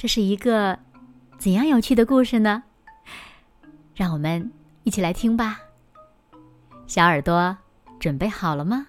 [0.00, 0.78] 这是一个
[1.36, 2.62] 怎样有趣的故事呢？
[3.94, 4.50] 让我们
[4.82, 5.60] 一起来听吧。
[6.86, 7.54] 小耳朵
[7.98, 8.86] 准备好了吗？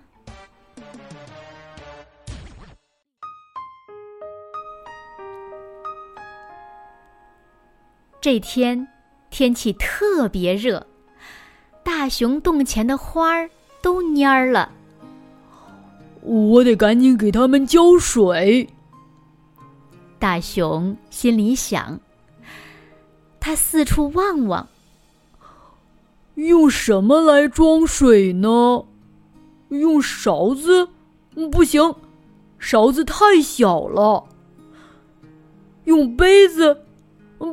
[8.22, 8.88] 这天
[9.30, 10.88] 天气特别热，
[11.84, 13.50] 大熊洞前的花儿
[13.82, 14.72] 都蔫儿了。
[16.22, 18.70] 我得赶紧给它们浇水。
[20.22, 22.00] 大熊心里想
[23.42, 24.68] ：“他四处望望，
[26.36, 28.84] 用什么来装水呢？
[29.70, 30.90] 用勺子？
[31.52, 31.96] 不行，
[32.60, 34.26] 勺子太小了。
[35.86, 36.84] 用杯子？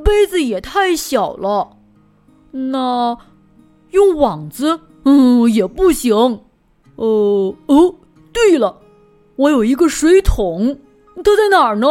[0.05, 1.79] 杯子也太小了。
[2.51, 3.17] 那
[3.93, 4.79] 用网子？
[5.05, 6.15] 嗯，也不行。
[6.97, 7.95] 哦哦，
[8.31, 8.79] 对了，
[9.37, 10.79] 我有一个水桶，
[11.25, 11.87] 它在哪儿呢？”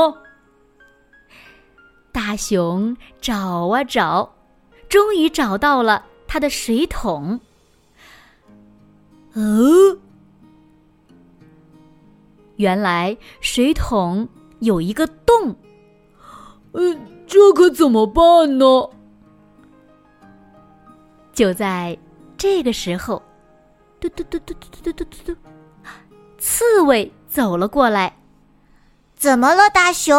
[2.18, 4.34] 大熊找啊找，
[4.90, 7.40] 终于找到了他的水桶。
[9.34, 10.00] 哦，
[12.56, 14.28] 原来水桶
[14.62, 15.56] 有一个洞。
[16.72, 18.90] 呃，这可怎么办呢？
[21.34, 21.96] 就在
[22.36, 23.22] 这个时候，
[24.00, 25.36] 嘟嘟嘟嘟嘟嘟嘟嘟嘟，
[26.40, 28.18] 刺猬走了过来。
[29.16, 30.18] 怎么了，大熊？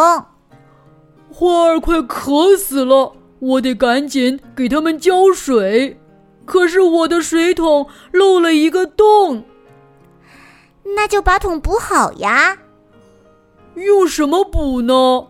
[1.33, 6.01] 花儿快渴死了，我得赶紧给它们浇水。
[6.45, 9.45] 可是我的水桶漏了一个洞，
[10.97, 12.59] 那就把桶补好呀。
[13.75, 15.29] 用什么补呢？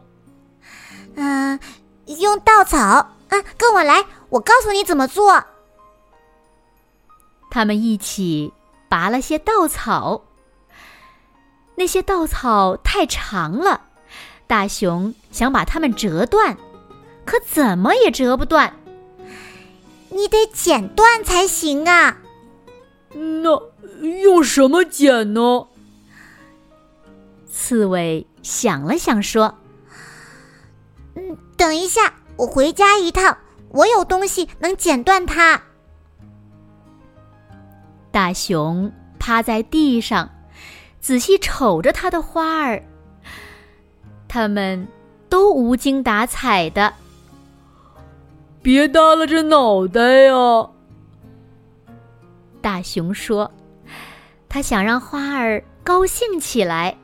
[1.17, 1.59] 嗯，
[2.07, 3.17] 用稻草。
[3.31, 5.45] 嗯，跟我来，我告诉你怎么做。
[7.51, 8.53] 他们一起
[8.89, 10.23] 拔了些稻草，
[11.75, 13.88] 那些稻草太长了。
[14.49, 16.57] 大熊想把它们折断，
[17.25, 18.75] 可怎么也折不断。
[20.09, 22.17] 你得剪断才行啊！
[23.13, 23.63] 那
[24.23, 25.69] 用什么剪呢？
[27.47, 29.59] 刺猬想了想说
[31.15, 33.37] ：“嗯，等一下，我回家一趟，
[33.69, 35.63] 我有东西能剪断它。”
[38.11, 40.31] 大熊趴在地上，
[41.01, 42.83] 仔细瞅着它的花儿。
[44.29, 44.87] 他们
[45.29, 46.93] 都无精打采的。
[48.61, 50.69] 别耷拉着脑袋呀！
[52.61, 53.51] 大熊说
[54.49, 56.97] ：“他想让花儿高兴起来。”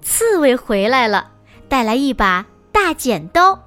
[0.00, 1.30] 刺猬回来了，
[1.68, 3.60] 带来一把大剪刀。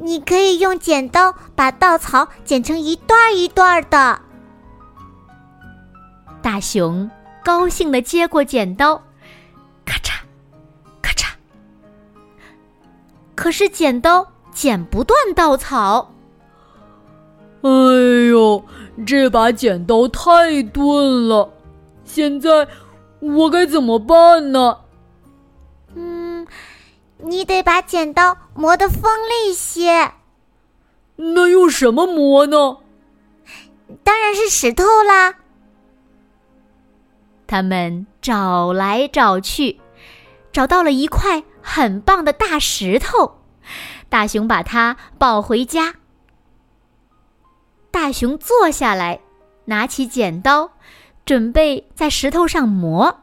[0.00, 4.20] 你可以用剪刀把稻草剪成一段一段的。
[6.40, 7.10] 大熊
[7.44, 9.02] 高兴的接过剪刀。
[13.38, 16.12] 可是剪刀剪不断稻草。
[17.62, 17.70] 哎
[18.28, 18.64] 呦，
[19.06, 21.48] 这把剪刀太钝了，
[22.04, 22.66] 现在
[23.20, 24.78] 我该怎么办呢？
[25.94, 26.44] 嗯，
[27.18, 30.14] 你得把剪刀磨得锋利些。
[31.14, 32.78] 那用什么磨呢？
[34.02, 35.36] 当然是石头啦。
[37.46, 39.78] 他们找来找去，
[40.52, 41.44] 找到了一块。
[41.70, 43.42] 很棒的大石头，
[44.08, 45.96] 大熊把它抱回家。
[47.90, 49.20] 大熊坐下来，
[49.66, 50.70] 拿起剪刀，
[51.26, 53.20] 准备在石头上磨。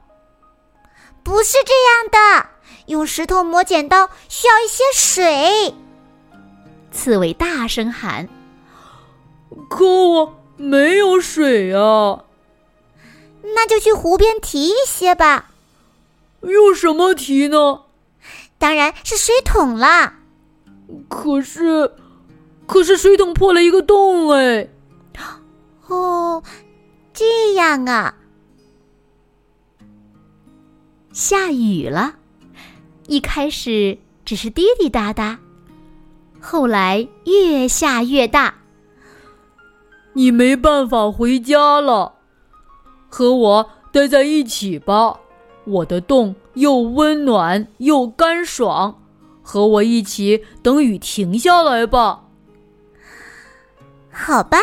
[1.23, 2.49] 不是这样的，
[2.85, 5.73] 用石头磨剪刀需要一些水。
[6.91, 8.29] 刺猬大声喊
[9.67, 12.25] ：“可我没有水啊！”
[13.55, 15.49] 那就去湖边提一些吧。
[16.51, 17.81] 用什么提呢？
[18.57, 20.19] 当然是水桶啦。
[21.09, 21.91] 可是，
[22.65, 24.69] 可是水桶破了一个洞哎。
[25.87, 26.41] 哦，
[27.13, 28.15] 这样啊。
[31.11, 32.15] 下雨了，
[33.07, 35.39] 一开始只是滴滴答答，
[36.41, 38.55] 后来越下越大。
[40.13, 42.15] 你没办法回家了，
[43.09, 45.19] 和我待在一起吧。
[45.65, 49.01] 我的洞又温暖又干爽，
[49.41, 52.23] 和我一起等雨停下来吧。
[54.11, 54.57] 好吧。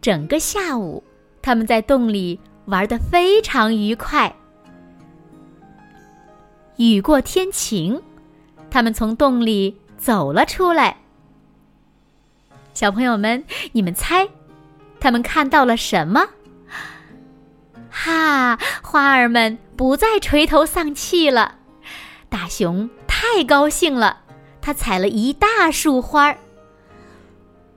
[0.00, 1.02] 整个下午，
[1.42, 4.34] 他们在洞里玩得非常愉快。
[6.76, 8.00] 雨过天晴，
[8.70, 10.96] 他们从洞里走了出来。
[12.72, 13.42] 小朋友们，
[13.72, 14.28] 你们猜，
[15.00, 16.24] 他们看到了什么？
[18.00, 21.56] 哈，花儿们不再垂头丧气了。
[22.28, 24.18] 大熊太高兴了，
[24.60, 26.38] 他采了一大束花儿。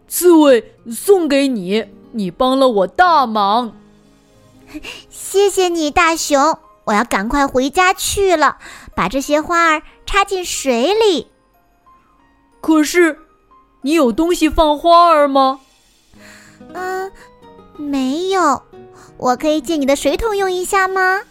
[0.08, 3.74] 刺猬送给你，你帮了我大忙。
[5.10, 6.60] 谢谢你，大熊。
[6.84, 8.58] 我要赶快回家去了，
[8.96, 11.32] 把这些花儿插进水里。
[12.62, 13.18] 可是，
[13.82, 15.62] 你有东西放花儿吗？
[16.74, 17.12] 嗯，
[17.76, 18.62] 没有。
[19.18, 21.22] 我可以借你的水桶用一下吗？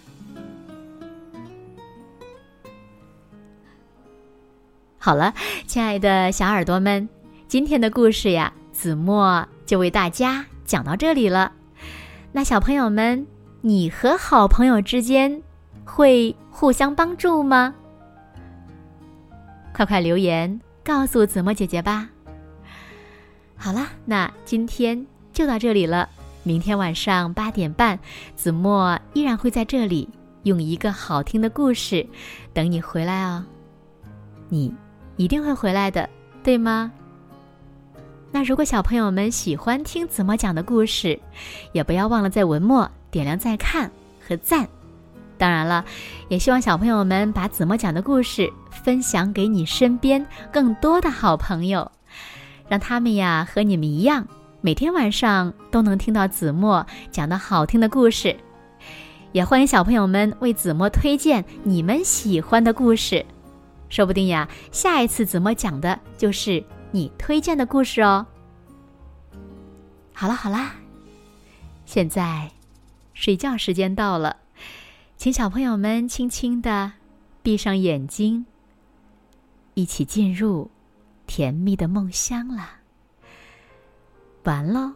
[4.99, 5.34] 好了，
[5.67, 7.08] 亲爱的小耳朵们，
[7.49, 11.52] 今天的故事呀，子墨就为大家讲到这里了。
[12.32, 13.26] 那小朋友们，
[13.62, 15.43] 你和好朋友之间
[15.84, 17.75] 会互相帮助吗？
[19.72, 22.11] 快快留言告诉子墨姐姐吧。
[23.56, 26.08] 好了，那今天就到这里了。
[26.43, 27.99] 明天晚上八点半，
[28.35, 30.09] 子墨依然会在这里，
[30.45, 32.07] 用一个好听的故事
[32.55, 33.45] 等你回来哦。
[34.49, 34.75] 你
[35.17, 36.09] 一定会回来的，
[36.43, 36.91] 对吗？
[38.33, 41.19] 那如果小朋友们喜欢听子墨讲的故事，
[41.73, 43.91] 也不要忘了在文末点亮再看
[44.27, 44.67] 和赞。
[45.37, 45.85] 当然了，
[46.29, 51.91] 也希望小朋友们把子墨讲的故事分享给你身边更多的好朋友，
[52.69, 54.27] 让他们呀和你们一样。
[54.62, 58.37] 每天晚上都能听到子墨讲的好听的故事，
[59.33, 63.25] 也欢迎小朋友们为子墨推荐你们喜欢的故事，
[63.89, 68.27] 说不定呀，下一次子墨讲的就是你推荐的故事哦。
[70.12, 70.75] 好了好啦，
[71.87, 72.51] 现在
[73.15, 74.37] 睡觉时间到了，
[75.17, 76.93] 请小朋友们轻轻的
[77.43, 78.45] 闭上眼睛，
[79.73, 80.71] 一起进入
[81.27, 82.80] 甜蜜的梦乡了。
[84.45, 84.95] 完了。